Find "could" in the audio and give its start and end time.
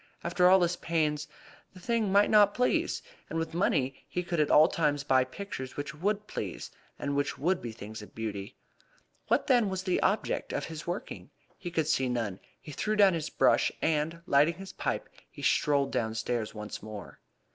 4.23-4.39, 11.69-11.85